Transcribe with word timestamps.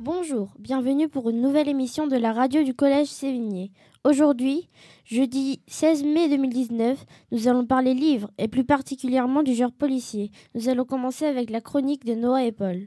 Bonjour, 0.00 0.54
bienvenue 0.60 1.08
pour 1.08 1.28
une 1.28 1.40
nouvelle 1.40 1.68
émission 1.68 2.06
de 2.06 2.14
la 2.14 2.32
radio 2.32 2.62
du 2.62 2.72
Collège 2.72 3.08
Sévigné. 3.08 3.72
Aujourd'hui, 4.04 4.68
jeudi 5.04 5.60
16 5.66 6.04
mai 6.04 6.28
2019, 6.28 7.04
nous 7.32 7.48
allons 7.48 7.66
parler 7.66 7.94
livres 7.94 8.30
et 8.38 8.46
plus 8.46 8.62
particulièrement 8.62 9.42
du 9.42 9.54
genre 9.54 9.72
policier. 9.72 10.30
Nous 10.54 10.68
allons 10.68 10.84
commencer 10.84 11.24
avec 11.24 11.50
la 11.50 11.60
chronique 11.60 12.04
de 12.04 12.14
Noah 12.14 12.44
et 12.44 12.52
Paul. 12.52 12.86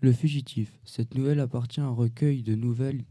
Le 0.00 0.12
fugitif. 0.12 0.78
Cette 0.84 1.16
nouvelle 1.16 1.40
appartient 1.40 1.80
à 1.80 1.86
un 1.86 1.90
recueil 1.90 2.44
de 2.44 2.54
nouvelles, 2.54 3.04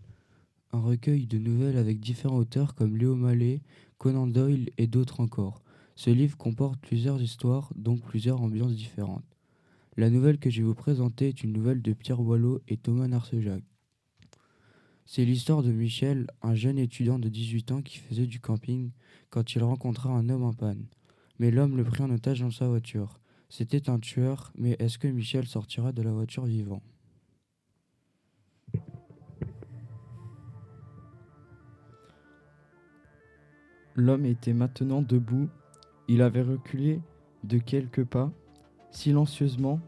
un 0.72 0.80
recueil 0.80 1.28
de 1.28 1.38
nouvelles 1.38 1.78
avec 1.78 2.00
différents 2.00 2.38
auteurs 2.38 2.76
comme 2.76 2.96
Léo 2.96 3.14
Mallet, 3.16 3.62
Conan 3.98 4.28
Doyle 4.28 4.70
et 4.78 4.88
d'autres 4.88 5.20
encore. 5.20 5.64
Ce 5.96 6.10
livre 6.10 6.38
comporte 6.38 6.80
plusieurs 6.80 7.22
histoires, 7.22 7.74
donc 7.76 8.00
plusieurs 8.04 8.42
ambiances 8.42 8.76
différentes. 8.76 9.37
La 10.00 10.12
nouvelle 10.12 10.38
que 10.38 10.52
je 10.52 10.62
vais 10.62 10.68
vous 10.68 10.76
présenter 10.76 11.30
est 11.30 11.44
une 11.44 11.54
nouvelle 11.54 11.82
de 11.82 11.92
Pierre 11.92 12.22
Boileau 12.22 12.62
et 12.68 12.78
Thomas 12.78 13.08
Narcejac. 13.08 13.64
C'est 15.08 15.26
l'histoire 15.26 15.64
de 15.64 15.72
Michel, 15.72 16.28
un 16.44 16.54
jeune 16.54 16.78
étudiant 16.78 17.18
de 17.18 17.30
18 17.30 17.72
ans 17.72 17.82
qui 17.82 17.98
faisait 17.98 18.28
du 18.28 18.40
camping 18.40 18.92
quand 19.32 19.56
il 19.56 19.64
rencontra 19.64 20.12
un 20.12 20.30
homme 20.30 20.44
en 20.44 20.54
panne. 20.54 20.86
Mais 21.40 21.50
l'homme 21.50 21.78
le 21.78 21.84
prit 21.84 22.04
en 22.04 22.12
otage 22.12 22.42
dans 22.42 22.52
sa 22.52 22.68
voiture. 22.68 23.20
C'était 23.50 23.90
un 23.90 23.98
tueur, 23.98 24.52
mais 24.56 24.76
est-ce 24.78 25.00
que 25.00 25.08
Michel 25.08 25.48
sortira 25.48 25.92
de 25.92 26.04
la 26.04 26.12
voiture 26.12 26.46
vivant? 26.46 26.84
L'homme 33.96 34.28
était 34.28 34.54
maintenant 34.54 35.02
debout. 35.02 35.50
Il 36.08 36.22
avait 36.22 36.44
reculé 36.44 37.02
de 37.44 37.58
quelques 37.58 38.04
pas. 38.04 38.32
Silencieusement, 39.00 39.80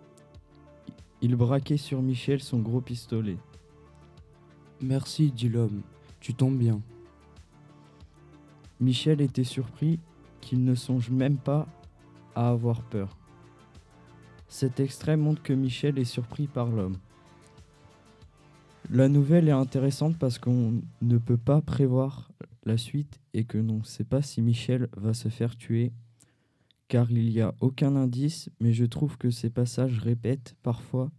il 1.23 1.35
braquait 1.35 1.77
sur 1.77 1.99
Michel 1.99 2.43
son 2.43 2.59
gros 2.59 2.79
pistolet. 2.79 3.37
Merci, 4.81 5.31
dit 5.31 5.49
l'homme. 5.49 5.81
Tu 6.19 6.35
tombes 6.35 6.59
bien. 6.59 6.79
Michel 8.79 9.19
était 9.21 9.43
surpris 9.43 9.99
qu'il 10.41 10.63
ne 10.63 10.75
songe 10.75 11.09
même 11.09 11.37
pas 11.37 11.65
à 12.35 12.49
avoir 12.49 12.83
peur. 12.83 13.17
Cet 14.47 14.79
extrait 14.79 15.17
montre 15.17 15.41
que 15.41 15.53
Michel 15.53 15.97
est 15.97 16.05
surpris 16.05 16.45
par 16.45 16.67
l'homme. 16.67 16.97
La 18.91 19.09
nouvelle 19.09 19.49
est 19.49 19.53
intéressante 19.53 20.19
parce 20.19 20.37
qu'on 20.37 20.83
ne 21.01 21.17
peut 21.17 21.35
pas 21.35 21.61
prévoir 21.61 22.29
la 22.63 22.77
suite 22.77 23.19
et 23.33 23.43
que 23.43 23.57
l'on 23.57 23.79
ne 23.79 23.83
sait 23.83 24.03
pas 24.03 24.21
si 24.21 24.43
Michel 24.43 24.87
va 24.95 25.15
se 25.15 25.29
faire 25.29 25.55
tuer 25.55 25.93
car 26.89 27.09
il 27.11 27.29
n'y 27.29 27.39
a 27.39 27.55
aucun 27.61 27.95
indice, 27.95 28.49
mais 28.59 28.73
je 28.73 28.83
trouve 28.83 29.17
que 29.17 29.29
ces 29.29 29.49
passages 29.49 29.99
répètent 29.99 30.55
parfois 30.63 31.11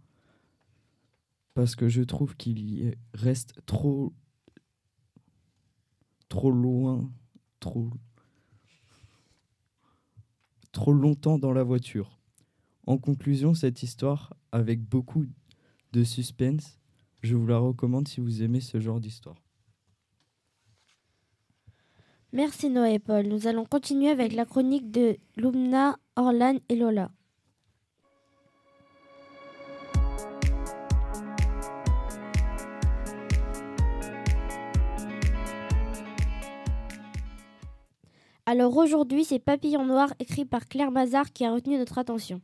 parce 1.53 1.75
que 1.75 1.87
je 1.87 2.03
trouve 2.03 2.35
qu'il 2.35 2.95
reste 3.13 3.55
trop 3.65 4.13
trop 6.29 6.51
loin, 6.51 7.09
trop 7.59 7.89
trop 10.71 10.93
longtemps 10.93 11.39
dans 11.39 11.53
la 11.53 11.63
voiture. 11.63 12.19
En 12.85 12.97
conclusion, 12.97 13.53
cette 13.53 13.81
histoire 13.81 14.33
avec 14.51 14.81
beaucoup 14.81 15.25
de 15.93 16.03
suspense, 16.03 16.79
je 17.23 17.35
vous 17.35 17.47
la 17.47 17.57
recommande 17.57 18.07
si 18.07 18.19
vous 18.19 18.43
aimez 18.43 18.61
ce 18.61 18.79
genre 18.79 18.99
d'histoire. 18.99 19.41
Merci 22.33 22.69
Noé 22.69 22.93
et 22.93 22.99
Paul. 22.99 23.27
Nous 23.27 23.47
allons 23.47 23.65
continuer 23.65 24.09
avec 24.09 24.31
la 24.33 24.45
chronique 24.45 24.89
de 24.89 25.17
Lumna, 25.35 25.97
Orlan 26.15 26.59
et 26.69 26.77
Lola. 26.77 27.11
Alors 38.45 38.77
aujourd'hui, 38.77 39.25
c'est 39.25 39.39
Papillon 39.39 39.85
Noir 39.85 40.13
écrit 40.19 40.45
par 40.45 40.67
Claire 40.67 40.91
Mazard 40.91 41.33
qui 41.33 41.43
a 41.43 41.51
retenu 41.53 41.77
notre 41.77 41.97
attention. 41.97 42.41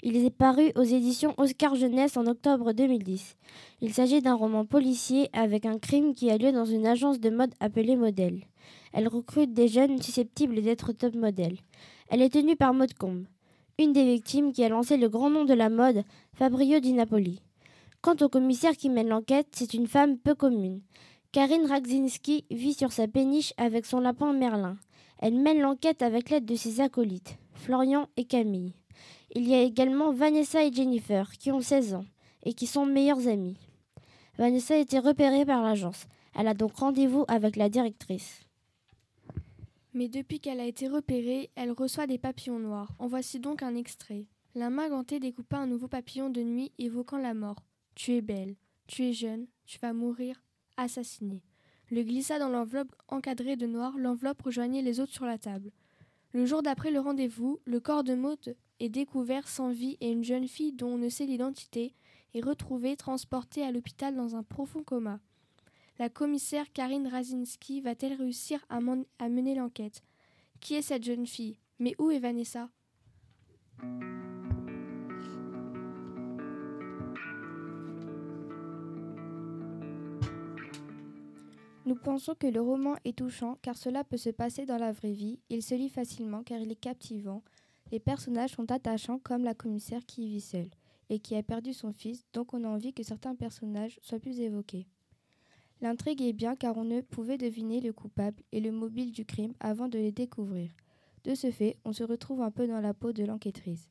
Il 0.00 0.16
est 0.16 0.30
paru 0.30 0.70
aux 0.76 0.84
éditions 0.84 1.34
Oscar 1.38 1.74
Jeunesse 1.74 2.16
en 2.16 2.26
octobre 2.26 2.72
2010. 2.72 3.36
Il 3.80 3.92
s'agit 3.92 4.22
d'un 4.22 4.36
roman 4.36 4.64
policier 4.64 5.28
avec 5.32 5.66
un 5.66 5.80
crime 5.80 6.14
qui 6.14 6.30
a 6.30 6.38
lieu 6.38 6.52
dans 6.52 6.64
une 6.64 6.86
agence 6.86 7.18
de 7.18 7.30
mode 7.30 7.52
appelée 7.58 7.96
Modèle. 7.96 8.44
Elle 8.92 9.08
recrute 9.08 9.52
des 9.52 9.66
jeunes 9.66 10.00
susceptibles 10.00 10.62
d'être 10.62 10.92
top 10.92 11.16
modèles. 11.16 11.58
Elle 12.10 12.22
est 12.22 12.32
tenue 12.32 12.54
par 12.54 12.74
Maud 12.74 12.92
une 13.80 13.92
des 13.92 14.04
victimes 14.04 14.52
qui 14.52 14.62
a 14.64 14.68
lancé 14.68 14.96
le 14.96 15.08
grand 15.08 15.30
nom 15.30 15.44
de 15.44 15.54
la 15.54 15.68
mode, 15.68 16.04
Fabrio 16.34 16.78
Di 16.78 16.92
Napoli. 16.92 17.40
Quant 18.00 18.16
au 18.20 18.28
commissaire 18.28 18.76
qui 18.76 18.90
mène 18.90 19.08
l'enquête, 19.08 19.48
c'est 19.52 19.74
une 19.74 19.88
femme 19.88 20.18
peu 20.18 20.34
commune. 20.36 20.80
Karine 21.32 21.66
Rakzinski 21.66 22.44
vit 22.50 22.74
sur 22.74 22.92
sa 22.92 23.08
péniche 23.08 23.52
avec 23.56 23.84
son 23.84 23.98
lapin 23.98 24.32
Merlin. 24.32 24.76
Elle 25.18 25.34
mène 25.34 25.60
l'enquête 25.60 26.02
avec 26.02 26.30
l'aide 26.30 26.44
de 26.44 26.54
ses 26.54 26.80
acolytes, 26.80 27.36
Florian 27.54 28.08
et 28.16 28.24
Camille. 28.24 28.74
Il 29.34 29.48
y 29.48 29.54
a 29.54 29.62
également 29.62 30.12
Vanessa 30.12 30.64
et 30.64 30.72
Jennifer, 30.72 31.30
qui 31.32 31.52
ont 31.52 31.60
16 31.60 31.94
ans 31.94 32.04
et 32.44 32.54
qui 32.54 32.66
sont 32.66 32.86
meilleures 32.86 33.26
amies. 33.28 33.58
Vanessa 34.38 34.74
a 34.74 34.78
été 34.78 34.98
repérée 34.98 35.44
par 35.44 35.62
l'agence. 35.62 36.06
Elle 36.34 36.48
a 36.48 36.54
donc 36.54 36.76
rendez-vous 36.76 37.24
avec 37.28 37.56
la 37.56 37.68
directrice. 37.68 38.40
Mais 39.94 40.08
depuis 40.08 40.38
qu'elle 40.38 40.60
a 40.60 40.66
été 40.66 40.86
repérée, 40.86 41.50
elle 41.56 41.72
reçoit 41.72 42.06
des 42.06 42.18
papillons 42.18 42.58
noirs. 42.60 42.92
En 42.98 43.08
voici 43.08 43.40
donc 43.40 43.62
un 43.62 43.74
extrait. 43.74 44.26
La 44.54 44.70
main 44.70 44.88
gantée 44.88 45.20
découpa 45.20 45.58
un 45.58 45.66
nouveau 45.66 45.88
papillon 45.88 46.30
de 46.30 46.42
nuit 46.42 46.72
évoquant 46.78 47.18
la 47.18 47.34
mort. 47.34 47.64
Tu 47.94 48.14
es 48.14 48.20
belle, 48.20 48.54
tu 48.86 49.04
es 49.04 49.12
jeune, 49.12 49.46
tu 49.66 49.78
vas 49.80 49.92
mourir, 49.92 50.40
assassiné. 50.76 51.42
Le 51.90 52.02
glissa 52.02 52.38
dans 52.38 52.48
l'enveloppe 52.48 52.94
encadrée 53.08 53.56
de 53.56 53.66
noir, 53.66 53.96
l'enveloppe 53.98 54.42
rejoignait 54.42 54.82
les 54.82 55.00
autres 55.00 55.12
sur 55.12 55.26
la 55.26 55.38
table. 55.38 55.72
Le 56.32 56.46
jour 56.46 56.62
d'après 56.62 56.90
le 56.90 57.00
rendez-vous, 57.00 57.58
le 57.64 57.80
corps 57.80 58.04
de 58.04 58.14
Maud 58.14 58.56
est 58.80 58.88
découvert 58.88 59.48
sans 59.48 59.70
vie 59.70 59.96
et 60.00 60.10
une 60.10 60.24
jeune 60.24 60.48
fille 60.48 60.72
dont 60.72 60.94
on 60.94 60.98
ne 60.98 61.08
sait 61.08 61.26
l'identité 61.26 61.94
est 62.34 62.44
retrouvée 62.44 62.96
transportée 62.96 63.62
à 63.62 63.72
l'hôpital 63.72 64.14
dans 64.14 64.36
un 64.36 64.42
profond 64.42 64.82
coma. 64.82 65.20
La 65.98 66.08
commissaire 66.08 66.72
Karine 66.72 67.08
Razinski 67.08 67.80
va-t-elle 67.80 68.14
réussir 68.14 68.64
à, 68.68 68.78
à 69.18 69.28
mener 69.28 69.54
l'enquête? 69.54 70.02
Qui 70.60 70.74
est 70.74 70.82
cette 70.82 71.04
jeune 71.04 71.26
fille? 71.26 71.58
Mais 71.78 71.94
où 71.98 72.10
est 72.10 72.18
Vanessa? 72.18 72.68
Nous 81.86 81.96
pensons 81.96 82.34
que 82.34 82.46
le 82.46 82.60
roman 82.60 82.96
est 83.06 83.16
touchant 83.16 83.56
car 83.62 83.76
cela 83.76 84.04
peut 84.04 84.18
se 84.18 84.28
passer 84.28 84.66
dans 84.66 84.76
la 84.76 84.92
vraie 84.92 85.12
vie. 85.12 85.40
Il 85.48 85.62
se 85.62 85.74
lit 85.74 85.88
facilement 85.88 86.42
car 86.42 86.58
il 86.60 86.70
est 86.70 86.76
captivant. 86.76 87.42
Les 87.90 88.00
personnages 88.00 88.52
sont 88.52 88.70
attachants 88.70 89.18
comme 89.18 89.44
la 89.44 89.54
commissaire 89.54 90.04
qui 90.04 90.26
vit 90.26 90.40
seule 90.40 90.70
et 91.08 91.18
qui 91.18 91.34
a 91.36 91.42
perdu 91.42 91.72
son 91.72 91.92
fils, 91.92 92.26
donc 92.32 92.52
on 92.52 92.64
a 92.64 92.68
envie 92.68 92.92
que 92.92 93.02
certains 93.02 93.34
personnages 93.34 93.98
soient 94.02 94.18
plus 94.18 94.40
évoqués. 94.40 94.86
L'intrigue 95.80 96.22
est 96.22 96.32
bien 96.32 96.56
car 96.56 96.76
on 96.76 96.84
ne 96.84 97.00
pouvait 97.00 97.38
deviner 97.38 97.80
le 97.80 97.92
coupable 97.92 98.42
et 98.52 98.60
le 98.60 98.72
mobile 98.72 99.12
du 99.12 99.24
crime 99.24 99.54
avant 99.60 99.88
de 99.88 99.98
les 99.98 100.12
découvrir. 100.12 100.70
De 101.24 101.34
ce 101.34 101.50
fait, 101.50 101.76
on 101.84 101.92
se 101.92 102.04
retrouve 102.04 102.42
un 102.42 102.50
peu 102.50 102.66
dans 102.66 102.80
la 102.80 102.94
peau 102.94 103.12
de 103.12 103.24
l'enquêtrice. 103.24 103.88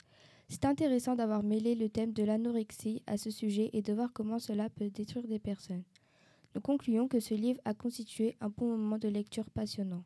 C'est 0.49 0.65
intéressant 0.65 1.15
d'avoir 1.15 1.43
mêlé 1.43 1.75
le 1.75 1.89
thème 1.89 2.13
de 2.13 2.23
l'anorexie 2.23 3.03
à 3.07 3.17
ce 3.17 3.31
sujet 3.31 3.69
et 3.73 3.81
de 3.81 3.93
voir 3.93 4.13
comment 4.13 4.39
cela 4.39 4.69
peut 4.69 4.89
détruire 4.89 5.27
des 5.27 5.39
personnes. 5.39 5.83
Nous 6.55 6.61
concluons 6.61 7.07
que 7.07 7.19
ce 7.19 7.33
livre 7.33 7.59
a 7.65 7.73
constitué 7.73 8.35
un 8.41 8.49
bon 8.49 8.77
moment 8.77 8.97
de 8.97 9.07
lecture 9.07 9.49
passionnant. 9.49 10.03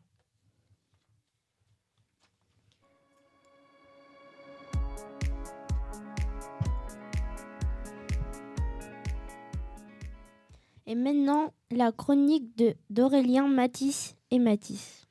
Et 10.92 10.96
maintenant, 10.96 11.54
la 11.72 11.94
chronique 11.94 12.58
de 12.58 12.76
d'Aurélien 12.90 13.48
Matisse 13.48 14.18
et 14.30 14.40
Matisse. 14.40 15.08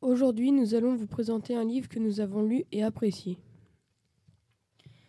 Aujourd'hui, 0.00 0.50
nous 0.50 0.74
allons 0.74 0.96
vous 0.96 1.06
présenter 1.06 1.54
un 1.54 1.64
livre 1.64 1.90
que 1.90 1.98
nous 1.98 2.20
avons 2.20 2.42
lu 2.42 2.64
et 2.72 2.82
apprécié. 2.82 3.36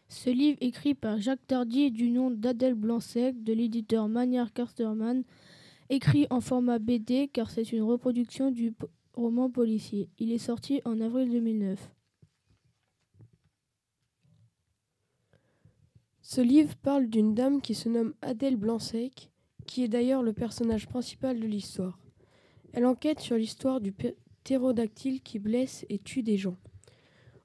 Ce 0.09 0.29
livre, 0.29 0.57
écrit 0.59 0.95
par 0.95 1.19
Jacques 1.19 1.47
Tardier 1.47 1.91
du 1.91 2.09
nom 2.09 2.29
d'Adèle 2.29 2.75
Blanc-Sec 2.75 3.41
de 3.41 3.53
l'éditeur 3.53 4.09
Manière 4.09 4.51
Casterman, 4.51 5.23
écrit 5.89 6.27
en 6.29 6.41
format 6.41 6.79
BD 6.79 7.29
car 7.31 7.49
c'est 7.49 7.71
une 7.71 7.83
reproduction 7.83 8.51
du 8.51 8.73
roman 9.13 9.49
policier. 9.49 10.09
Il 10.19 10.33
est 10.33 10.37
sorti 10.39 10.81
en 10.83 10.99
avril 10.99 11.29
2009. 11.31 11.93
Ce 16.29 16.41
livre 16.41 16.75
parle 16.75 17.07
d'une 17.07 17.33
dame 17.33 17.61
qui 17.61 17.73
se 17.73 17.87
nomme 17.87 18.13
Adèle 18.21 18.57
Blanc-Sec, 18.57 19.31
qui 19.65 19.85
est 19.85 19.87
d'ailleurs 19.87 20.21
le 20.21 20.33
personnage 20.33 20.85
principal 20.85 21.39
de 21.39 21.47
l'histoire. 21.47 21.97
Elle 22.73 22.85
enquête 22.85 23.21
sur 23.21 23.37
l'histoire 23.37 23.79
du 23.79 23.93
ptérodactyles 23.93 25.21
qui 25.21 25.39
blessent 25.39 25.85
et 25.87 25.99
tuent 25.99 26.23
des 26.23 26.35
gens. 26.35 26.57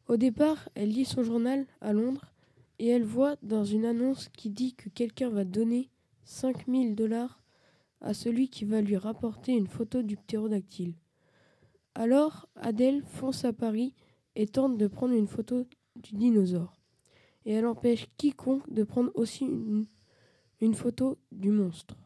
Au 0.09 0.17
départ, 0.17 0.69
elle 0.75 0.89
lit 0.89 1.05
son 1.05 1.23
journal 1.23 1.65
à 1.81 1.93
Londres 1.93 2.33
et 2.81 2.89
elle 2.89 3.05
voit 3.05 3.37
dans 3.45 3.63
une 3.63 3.85
annonce 3.85 4.29
qui 4.31 4.51
dit 4.51 4.75
que 4.75 4.89
quelqu'un 4.89 5.31
va 5.31 5.45
donner 5.45 5.89
5000 6.25 6.97
dollars 6.97 7.41
à 8.01 8.15
celui 8.15 8.49
qui 8.49 8.65
va 8.65 8.81
lui 8.81 8.97
rapporter 8.97 9.53
une 9.53 9.69
photo 9.69 10.03
du 10.03 10.17
ptérodactyle. 10.17 10.95
Alors, 11.95 12.49
Adèle 12.57 13.05
fonce 13.05 13.45
à 13.45 13.53
Paris 13.53 13.95
et 14.35 14.49
tente 14.49 14.77
de 14.77 14.89
prendre 14.89 15.15
une 15.15 15.29
photo 15.29 15.69
du 15.95 16.17
dinosaure. 16.17 16.82
Et 17.45 17.53
elle 17.53 17.67
empêche 17.67 18.07
quiconque 18.17 18.69
de 18.73 18.85
prendre 18.85 19.11
aussi 19.15 19.45
une, 19.45 20.75
photo 20.75 21.19
du 21.33 21.51
monstre. 21.51 21.97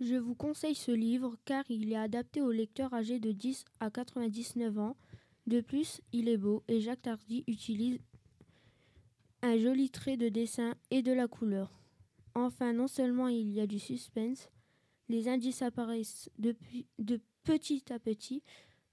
Je 0.00 0.14
vous 0.14 0.36
conseille 0.36 0.76
ce 0.76 0.92
livre 0.92 1.36
car 1.44 1.64
il 1.68 1.92
est 1.92 1.96
adapté 1.96 2.40
aux 2.40 2.52
lecteurs 2.52 2.94
âgés 2.94 3.18
de 3.18 3.32
10 3.32 3.64
à 3.80 3.90
99 3.90 4.78
ans. 4.78 4.96
De 5.48 5.60
plus, 5.60 6.00
il 6.12 6.28
est 6.28 6.36
beau 6.36 6.62
et 6.68 6.80
Jacques 6.80 7.02
Tardy 7.02 7.42
utilise 7.48 7.98
un 9.42 9.58
joli 9.58 9.90
trait 9.90 10.16
de 10.16 10.28
dessin 10.28 10.74
et 10.90 11.02
de 11.02 11.12
la 11.12 11.26
couleur. 11.26 11.82
Enfin, 12.34 12.72
non 12.72 12.86
seulement 12.86 13.26
il 13.26 13.50
y 13.50 13.60
a 13.60 13.66
du 13.66 13.80
suspense, 13.80 14.50
les 15.08 15.28
indices 15.28 15.62
apparaissent 15.62 16.30
de 16.38 16.54
petit 17.42 17.92
à 17.92 17.98
petit 17.98 18.42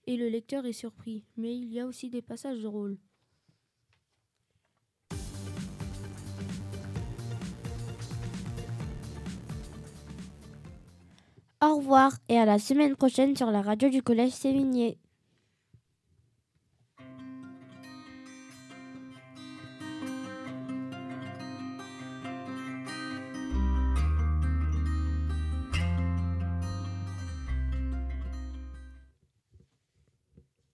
et 0.07 0.17
le 0.17 0.29
lecteur 0.29 0.65
est 0.65 0.73
surpris, 0.73 1.23
mais 1.37 1.55
il 1.55 1.71
y 1.73 1.79
a 1.79 1.85
aussi 1.85 2.09
des 2.09 2.21
passages 2.21 2.61
drôles. 2.61 2.97
Au 11.65 11.77
revoir 11.77 12.11
et 12.29 12.37
à 12.37 12.45
la 12.45 12.59
semaine 12.59 12.95
prochaine 12.95 13.35
sur 13.35 13.49
la 13.49 13.63
radio 13.63 13.89
du 13.89 14.03
Collège 14.03 14.33
Sévigné. 14.33 14.99